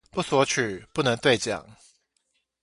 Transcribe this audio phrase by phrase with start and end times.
[0.09, 1.63] 不索取不能對獎